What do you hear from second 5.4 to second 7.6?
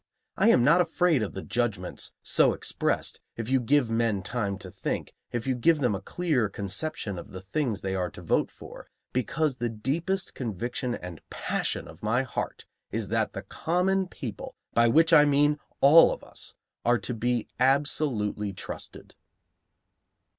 you give them a clear conception of the